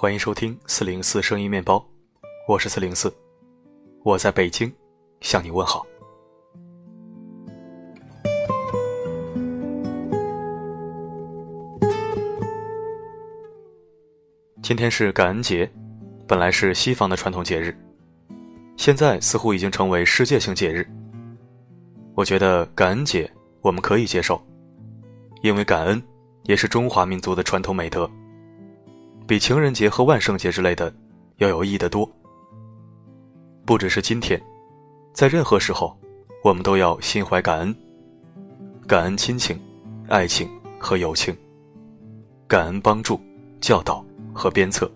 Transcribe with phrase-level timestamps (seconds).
[0.00, 1.86] 欢迎收听四零四声音面包，
[2.48, 3.14] 我是四零四，
[4.02, 4.72] 我在北京
[5.20, 5.86] 向你问好。
[14.62, 15.70] 今天是感恩节，
[16.26, 17.76] 本来是西方的传统节日，
[18.78, 20.88] 现在似乎已经成为世界性节日。
[22.14, 23.30] 我觉得感恩节
[23.60, 24.42] 我们可以接受，
[25.42, 26.02] 因为感恩
[26.44, 28.10] 也是中华民族的传统美德。
[29.30, 30.92] 比情人节和万圣节之类的
[31.36, 32.04] 要有意义的多。
[33.64, 34.42] 不只是今天，
[35.12, 35.96] 在任何时候，
[36.42, 37.76] 我们都要心怀感恩，
[38.88, 39.56] 感恩亲情、
[40.08, 41.32] 爱情和友情，
[42.48, 43.20] 感恩帮助、
[43.60, 44.90] 教导和鞭策，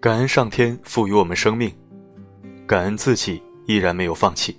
[0.00, 1.72] 感恩上天赋予我们生命，
[2.66, 4.58] 感恩自己依然没有放弃。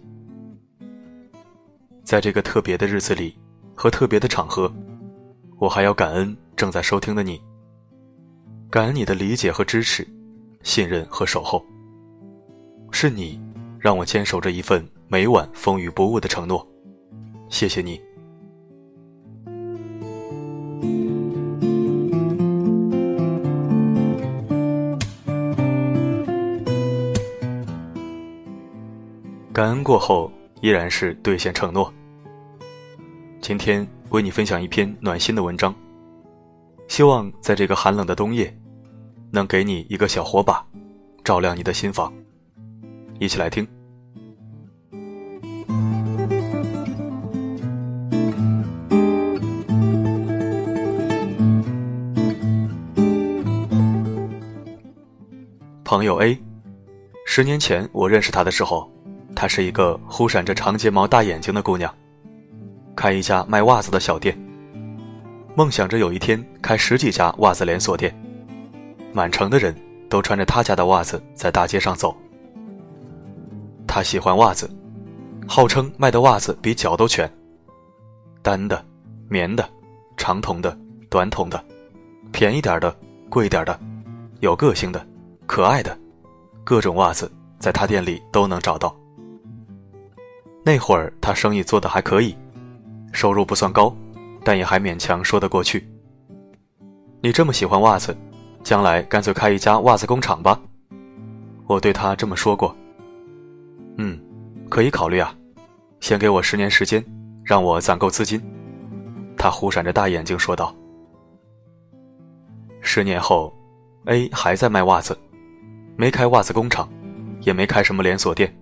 [2.05, 3.37] 在这个特别的日子里
[3.75, 4.73] 和特别的场合，
[5.57, 7.37] 我还要感恩正在收听的你。
[8.71, 10.07] 感恩你的理解和支持，
[10.61, 11.65] 信任和守候。
[12.91, 13.41] 是你，
[13.79, 16.65] 让我坚守着一份每晚风雨不误的承诺。
[17.49, 17.99] 谢谢你。
[29.51, 30.31] 感恩过后，
[30.61, 31.91] 依然是兑现承诺。
[33.41, 35.73] 今天为你分享一篇暖心的文章。
[36.89, 38.53] 希望在这个寒冷的冬夜，
[39.31, 40.65] 能给你一个小火把，
[41.23, 42.11] 照亮你的心房。
[43.19, 43.65] 一起来听。
[55.85, 56.37] 朋友 A，
[57.25, 58.91] 十年前我认识她的时候，
[59.35, 61.93] 她是一个忽闪着长睫毛、大眼睛的姑娘，
[62.95, 64.37] 开一家卖袜子的小店。
[65.59, 68.17] 梦想着有一天开十几家袜子连锁店，
[69.11, 69.75] 满城的人
[70.09, 72.15] 都穿着他家的袜子在大街上走。
[73.85, 74.73] 他喜欢袜子，
[75.45, 77.29] 号称卖的袜子比脚都全。
[78.41, 78.81] 单的、
[79.27, 79.69] 棉的、
[80.15, 81.61] 长筒的、短筒的，
[82.31, 82.95] 便宜点的、
[83.29, 83.77] 贵点的，
[84.39, 85.05] 有个性的、
[85.45, 85.99] 可爱的，
[86.63, 88.95] 各种袜子在他店里都能找到。
[90.63, 92.33] 那会儿他生意做得还可以，
[93.11, 93.93] 收入不算高。
[94.43, 95.87] 但也还勉强说得过去。
[97.21, 98.15] 你这么喜欢袜子，
[98.63, 100.59] 将来干脆开一家袜子工厂吧。
[101.67, 102.75] 我对他这么说过。
[103.97, 104.19] 嗯，
[104.69, 105.35] 可以考虑啊，
[105.99, 107.03] 先给我十年时间，
[107.43, 108.41] 让我攒够资金。
[109.37, 110.75] 他忽闪着大眼睛说道。
[112.81, 113.53] 十年后
[114.05, 115.17] ，A 还在卖袜子，
[115.97, 116.89] 没开袜子工厂，
[117.41, 118.53] 也没开什么连锁店，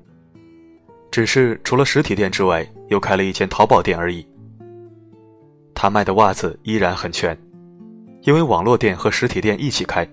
[1.11, 4.27] 只是除了实体店之外，又开了一间淘宝店而已。
[5.79, 7.37] 他卖的袜子依然很全，
[8.23, 10.09] 因为网络店和实体店一起开，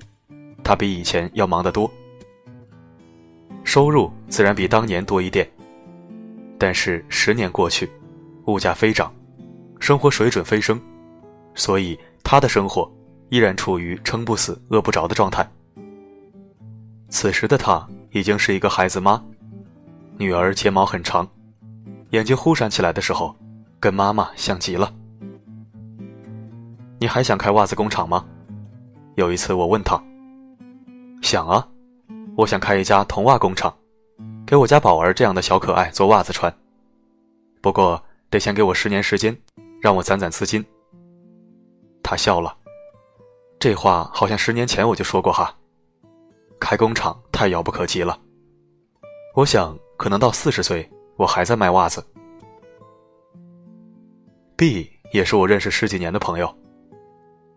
[0.63, 1.91] 他比以前要忙得多，
[3.65, 5.51] 收入自然比当年多一点。
[6.59, 7.91] 但是十年过去，
[8.45, 9.11] 物价飞涨，
[9.81, 10.79] 生活水准飞升，
[11.55, 12.87] 所以他的生活
[13.31, 15.51] 依然处于撑不死、饿不着的状态。
[17.09, 19.19] 此时的他已经是一个孩子妈，
[20.19, 21.27] 女儿睫毛很长，
[22.11, 23.35] 眼睛忽闪起来的时候，
[23.81, 24.93] 跟妈妈像极了。
[26.99, 28.25] 你还想开袜子工厂吗？
[29.16, 30.03] 有一次我问他，
[31.22, 31.69] 想啊，
[32.37, 33.72] 我想开一家童袜工厂，
[34.47, 36.53] 给我家宝儿这样的小可爱做袜子穿。
[37.60, 39.37] 不过得先给我十年时间，
[39.81, 40.65] 让我攒攒资金。
[42.03, 42.56] 他笑了，
[43.59, 45.54] 这话好像十年前我就说过哈。
[46.59, 48.19] 开工厂太遥不可及了，
[49.34, 52.04] 我想可能到四十岁我还在卖袜子。
[54.56, 56.53] B 也是我认识十几年的朋友。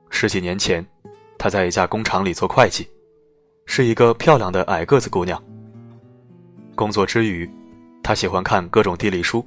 [0.10, 0.86] 十几年前，
[1.38, 2.88] 她在一家工厂里做会计，
[3.66, 5.42] 是一个漂亮的矮个子姑娘。
[6.76, 7.50] 工作之余，
[8.04, 9.46] 她喜欢看各种地理书，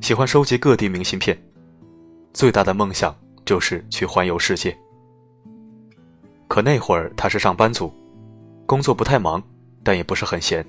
[0.00, 1.36] 喜欢收集各地明信片，
[2.32, 4.76] 最大的梦想就是去环游世界。
[6.48, 7.92] 可那会儿她是上班族，
[8.66, 9.42] 工作不太忙，
[9.82, 10.64] 但也不是很闲，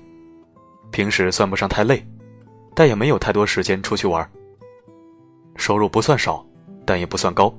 [0.90, 2.06] 平时算不上太累，
[2.74, 4.28] 但也没有太多时间出去玩。
[5.56, 6.44] 收入不算少，
[6.84, 7.54] 但也不算高。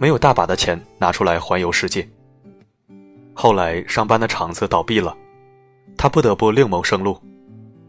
[0.00, 2.08] 没有大把的钱拿出来环游世界。
[3.34, 5.14] 后来上班的厂子倒闭了，
[5.94, 7.20] 他不得不另谋生路，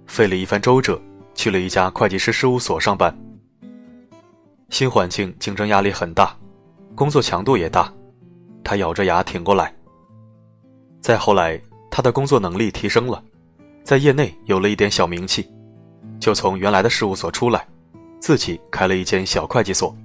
[0.08, 1.02] 费了一番周折，
[1.34, 3.18] 去了一家会计师事务所上班。
[4.68, 6.36] 新环境竞争压力很大，
[6.96, 7.90] 工作强度也大，
[8.62, 9.74] 他咬着牙挺过来。
[11.00, 13.24] 再后来，他的工作能力提升了，
[13.86, 15.50] 在业内有了一点小名气，
[16.20, 17.66] 就从原来的事务所出来，
[18.20, 19.96] 自己开了一间小会计所。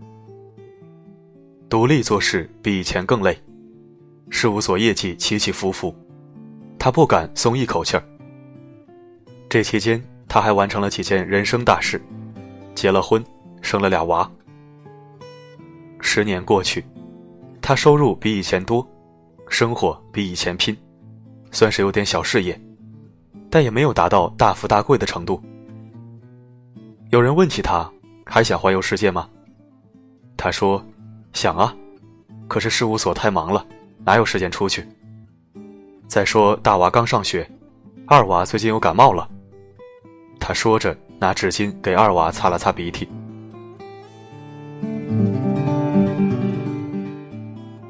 [1.68, 3.36] 独立做事比以前更累，
[4.30, 5.92] 事务所业绩起起伏伏，
[6.78, 8.04] 他不敢松一口气儿。
[9.48, 12.00] 这期间，他还完成了几件人生大事，
[12.74, 13.22] 结了婚，
[13.62, 14.30] 生了俩娃。
[16.00, 16.84] 十年过去，
[17.60, 18.86] 他收入比以前多，
[19.48, 20.76] 生活比以前拼，
[21.50, 22.60] 算是有点小事业，
[23.50, 25.42] 但也没有达到大富大贵的程度。
[27.10, 27.90] 有人问起他，
[28.24, 29.28] 还想环游世界吗？
[30.36, 30.84] 他说
[31.36, 31.76] ：“想啊，
[32.48, 33.62] 可是事务所太忙了，
[34.06, 34.88] 哪有时间出去？
[36.08, 37.46] 再说大娃刚上学，
[38.06, 39.28] 二娃最近又感冒了。”
[40.40, 43.06] 他说着，拿纸巾给二娃擦了擦鼻涕。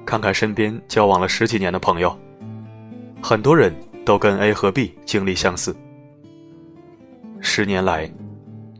[0.04, 2.18] 看看身边交往了十几年的朋友，
[3.22, 3.72] 很多人
[4.04, 5.74] 都跟 A 和 B 经历相似。
[7.40, 8.10] 十年来。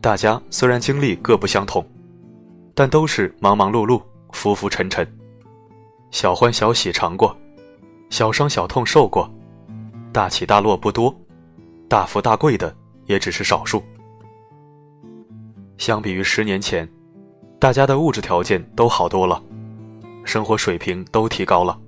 [0.01, 1.85] 大家虽然经历各不相同，
[2.75, 5.07] 但都是忙忙碌碌、浮浮沉沉，
[6.11, 7.35] 小欢小喜尝过，
[8.09, 9.29] 小伤小痛受过，
[10.11, 11.13] 大起大落不多，
[11.87, 12.75] 大富大贵的
[13.05, 13.83] 也只是少数。
[15.77, 16.87] 相比于十年前，
[17.59, 19.41] 大家的物质条件都好多了，
[20.23, 21.79] 生活水平都提高了，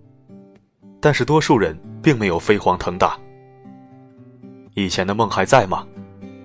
[0.99, 3.17] 但是多数人并没有飞黄腾达。
[4.75, 5.85] 以前的梦还在吗？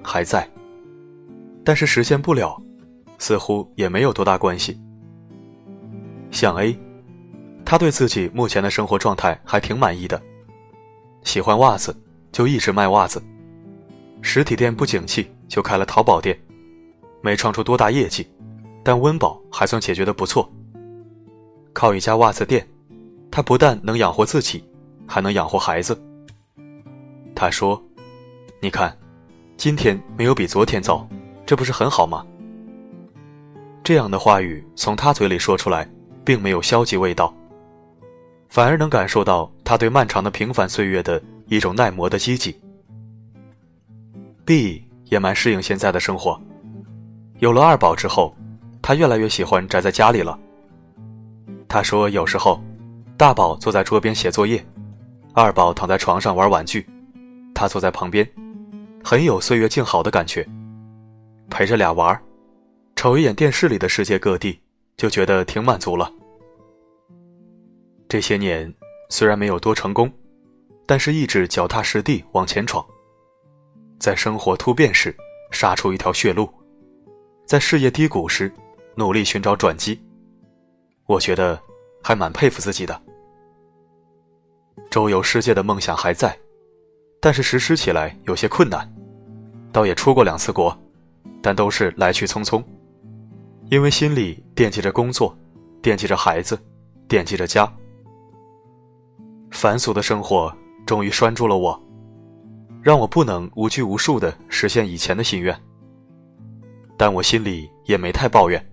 [0.02, 0.48] 还在。
[1.64, 2.60] 但是实现不了，
[3.18, 4.78] 似乎也没有多大关系。
[6.34, 6.76] 像 A，
[7.64, 10.20] 他对自己目前的生活状态还挺满意的，
[11.22, 11.96] 喜欢袜子
[12.32, 13.22] 就一直卖袜子，
[14.20, 16.36] 实体店不景气就开了淘宝店，
[17.22, 18.28] 没创出多大业绩，
[18.82, 20.52] 但温饱还算解决的不错。
[21.72, 22.66] 靠一家袜子店，
[23.30, 24.64] 他不但能养活自己，
[25.06, 25.96] 还能养活孩子。
[27.32, 27.80] 他说
[28.60, 28.96] ：“你看，
[29.56, 31.08] 今天没有比昨天糟。”
[31.46, 32.26] 这不是很好吗？
[33.84, 35.86] 这样的话语从他嘴里说出来，
[36.24, 37.32] 并没有消极味道，
[38.48, 42.58] 反而能感受到他对漫长的平凡岁月的一种耐磨的积极。
[44.44, 46.40] B 也蛮适应现在的生活，
[47.38, 48.34] 有了二宝之后，
[48.82, 50.38] 他越来越喜欢宅在家里了。
[51.68, 52.62] 他说，有时候，
[53.16, 54.64] 大宝坐在桌边写作业，
[55.32, 56.86] 二宝躺在床上玩玩具，
[57.54, 58.28] 他坐在旁边，
[59.02, 60.46] 很有岁月静好的感觉。
[61.50, 62.22] 陪着俩娃儿，
[62.96, 64.60] 瞅一眼电视里的世界各地，
[64.96, 66.10] 就觉得挺满足了。
[68.08, 68.72] 这些年
[69.08, 70.10] 虽然没有多成功，
[70.86, 72.84] 但是一直脚踏实地往前闯，
[73.98, 75.14] 在生活突变时
[75.50, 76.48] 杀出一条血路，
[77.46, 78.52] 在事业低谷时
[78.94, 80.00] 努力寻找转机，
[81.06, 81.60] 我觉得
[82.02, 83.00] 还蛮佩服自己的。
[84.90, 86.38] 周游世界的梦想还在，
[87.20, 88.88] 但是实施起来有些困难，
[89.72, 90.76] 倒也出过两次国。
[91.42, 92.64] 但都是来去匆匆，
[93.70, 95.36] 因为心里惦记着工作，
[95.82, 96.58] 惦记着孩子，
[97.08, 97.70] 惦记着家。
[99.50, 101.80] 繁俗的生活终于拴住了我，
[102.82, 105.58] 让我不能无拘无束的实现以前的心愿。
[106.96, 108.64] 但我心里也没太抱怨，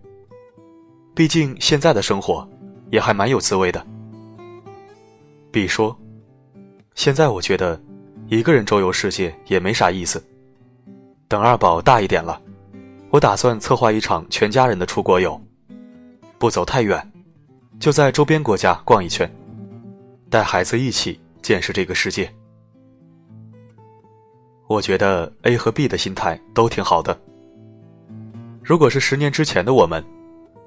[1.15, 2.47] 毕竟现在的生活
[2.89, 3.83] 也还蛮有滋味的。
[5.51, 5.97] 比说，
[6.95, 7.81] 现在我觉得
[8.27, 10.23] 一个人周游世界也没啥意思。
[11.27, 12.41] 等二宝大一点了。
[13.11, 15.39] 我打算策划一场全家人的出国游，
[16.39, 17.11] 不走太远，
[17.77, 19.29] 就在周边国家逛一圈，
[20.29, 22.33] 带孩子一起见识这个世界。
[24.67, 27.19] 我觉得 A 和 B 的心态都挺好的。
[28.63, 30.01] 如果是十年之前的我们，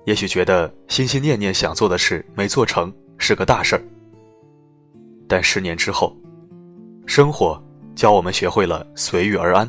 [0.04, 3.83] 也许觉得心心念念想做的事没做成是个大事儿。
[5.26, 6.14] 但十年之后，
[7.07, 7.59] 生活
[7.95, 9.66] 教我们学会了随遇而安。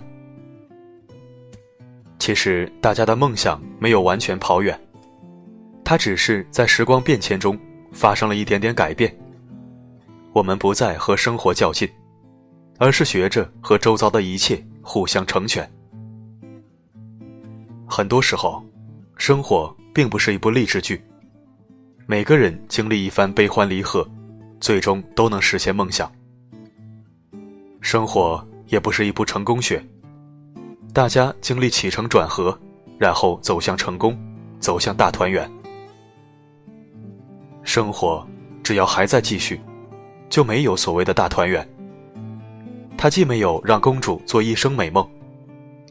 [2.18, 4.80] 其实大家的梦想没有完全跑远，
[5.84, 7.60] 它只是在时光变迁中
[7.92, 9.16] 发生了一点点改变。
[10.34, 11.88] 我们不再和生活较劲，
[12.78, 15.70] 而是学着和周遭的一切互相成全。
[17.88, 18.64] 很多时候，
[19.18, 21.02] 生活并不是一部励志剧，
[22.06, 24.06] 每个人经历一番悲欢离合，
[24.60, 26.12] 最终都能实现梦想。
[27.80, 29.82] 生活也不是一部成功学。
[30.96, 32.58] 大家经历起承转合，
[32.98, 34.18] 然后走向成功，
[34.62, 35.46] 走向大团圆。
[37.64, 38.26] 生活
[38.64, 39.60] 只要还在继续，
[40.30, 41.68] 就没有所谓的大团圆。
[42.98, 45.06] 他既没有让公主做一生美梦，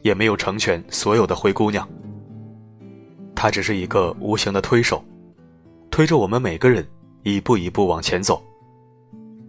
[0.01, 1.87] 也没有成全所有的灰姑娘。
[3.35, 5.05] 他只是一个无形的推手，
[5.91, 6.83] 推着我们每个人
[7.21, 8.43] 一步一步往前走，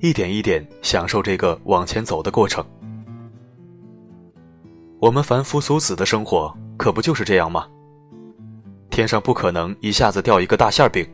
[0.00, 2.62] 一点一点享受这个往前走的过程。
[5.06, 7.64] 我们凡夫俗子的生活可不就是这样吗？
[8.90, 11.08] 天上不可能一下子掉一个大馅饼，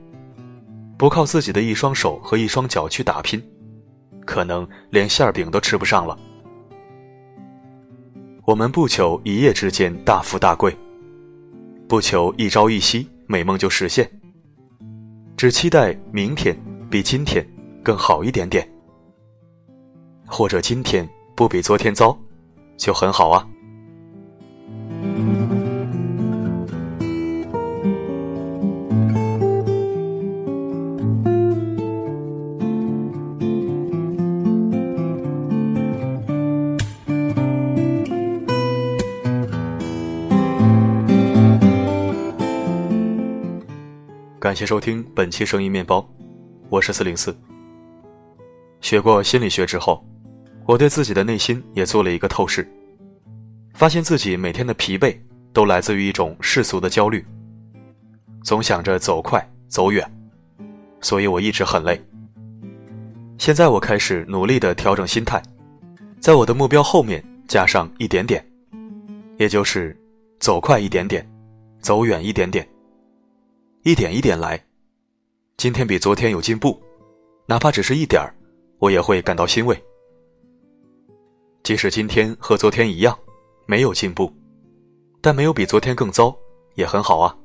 [0.97, 3.39] 不靠自己的一双手和一双脚去打拼，
[4.25, 6.19] 可能连馅饼都吃不上了。
[8.47, 10.75] 我们不求一夜之间大富大贵，
[11.87, 14.11] 不求一朝一夕美梦就实现，
[15.37, 16.59] 只期待明天
[16.91, 17.47] 比今天
[17.83, 18.67] 更好一点点，
[20.27, 21.07] 或者今天
[21.37, 22.17] 不比昨天糟，
[22.79, 23.47] 就很好啊。
[44.43, 46.05] 感谢收听本期声音面包，
[46.69, 47.33] 我是四零四。
[48.81, 50.05] 学过心理学之后，
[50.67, 52.69] 我对自己的内心也做了一个透视，
[53.73, 55.17] 发现自己每天的疲惫
[55.53, 57.25] 都来自于一种世俗的焦虑，
[58.43, 60.05] 总想着走快走远，
[61.01, 62.03] 所以我一直很累。
[63.39, 65.41] 现在我开始努力的调整心态，
[66.19, 68.45] 在我的目标后面加上一点点，
[69.37, 69.97] 也就是
[70.41, 71.25] 走快一点点，
[71.79, 72.69] 走远一点点。
[73.85, 74.65] 一点一点来，
[75.57, 76.81] 今天比昨天有进步，
[77.47, 78.33] 哪怕只是一点儿，
[78.79, 79.77] 我也会感到欣慰。
[81.65, 83.19] 即使今天和昨天一样，
[83.67, 84.33] 没有进步，
[85.21, 86.33] 但没有比昨天更糟，
[86.77, 87.37] 也很好啊。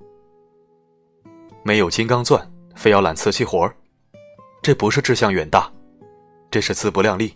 [1.64, 2.40] 没有金刚钻，
[2.76, 3.76] 非要揽瓷器活儿，
[4.62, 5.72] 这不是志向远大，
[6.52, 7.36] 这是自不量力。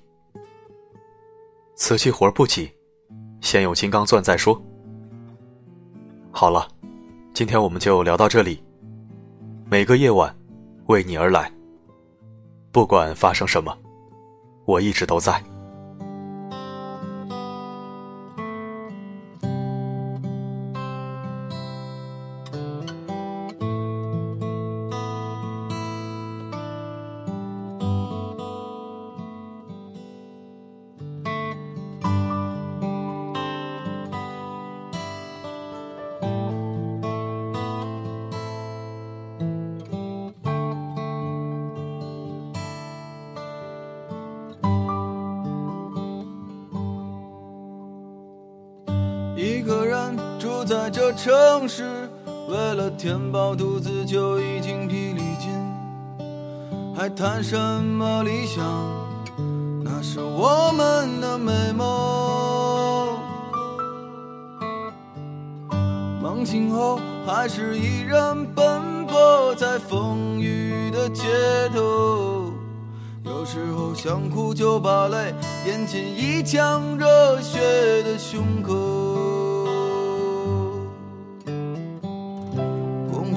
[1.76, 2.72] 瓷器活儿不急，
[3.42, 4.62] 先有金刚钻再说。
[6.30, 6.68] 好了，
[7.34, 8.64] 今天我们就聊到这里。
[9.72, 10.36] 每个夜晚，
[10.88, 11.50] 为你而来。
[12.74, 13.74] 不管发生什么，
[14.66, 15.42] 我一直都在。
[51.14, 52.10] 城市，
[52.48, 55.52] 为了填饱肚子就已经疲力尽，
[56.96, 58.64] 还谈什么理想？
[59.84, 63.18] 那是我们的美梦。
[66.22, 71.24] 梦醒后，还是依然奔波在风雨的街
[71.74, 72.52] 头。
[73.24, 75.34] 有时候想哭就把泪
[75.68, 79.01] 咽进一腔热血的胸口。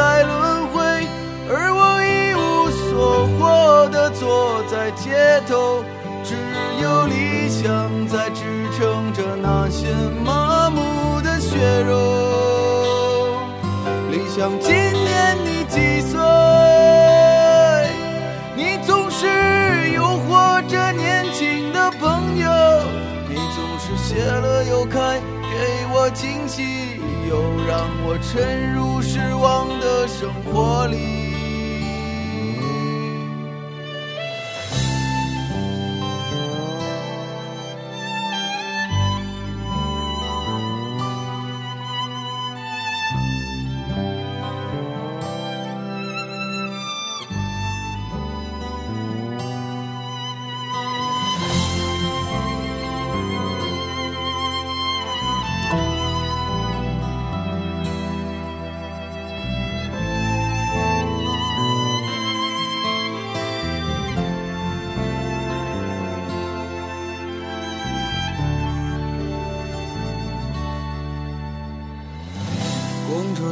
[0.00, 0.80] 在轮回，
[1.50, 2.40] 而我一无
[2.88, 5.84] 所获的坐在街头，
[6.24, 6.34] 只
[6.80, 8.40] 有理想在支
[8.78, 9.88] 撑着那些
[10.24, 11.92] 麻木的血肉。
[14.10, 16.18] 理想，今年你几岁？
[18.56, 19.26] 你总是
[19.92, 22.48] 诱惑着年轻的朋友，
[23.28, 25.20] 你总是谢了又开，
[26.00, 26.90] 我惊喜。
[27.30, 31.29] 又让我沉入失望的生活里。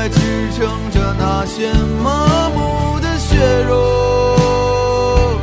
[0.00, 0.18] 在支
[0.56, 1.70] 撑着那些
[2.02, 3.36] 麻木的血
[3.68, 5.36] 肉。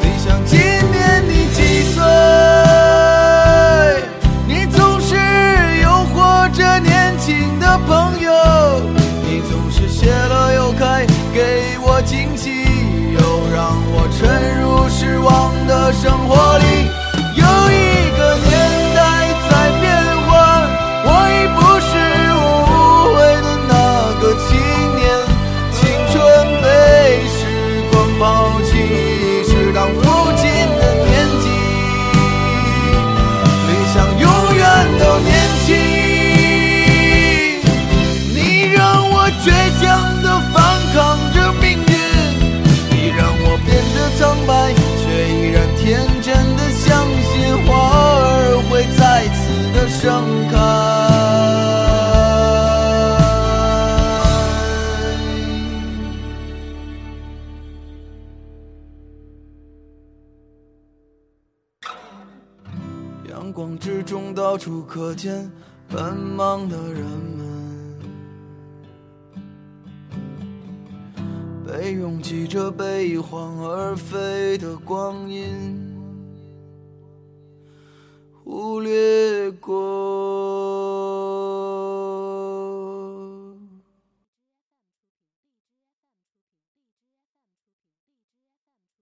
[0.00, 2.02] 理想，今年你几岁？
[4.46, 5.14] 你总是
[5.82, 8.32] 诱惑着年轻的朋友，
[9.26, 12.64] 你总是谢了又开，给我惊喜，
[13.12, 13.20] 又
[13.54, 16.64] 让我沉入失望的生活里。
[17.36, 17.87] 有一
[63.48, 65.50] 阳光之中，到处可见
[65.88, 67.98] 奔忙的人们，
[71.66, 75.96] 被拥挤着被一晃而飞的光阴
[78.44, 80.67] 忽略过。